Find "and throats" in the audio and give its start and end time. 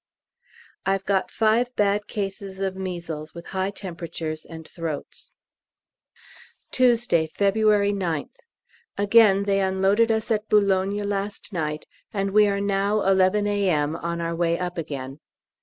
4.45-5.29